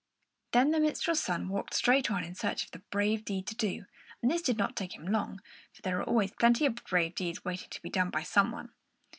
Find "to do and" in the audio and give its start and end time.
3.45-4.31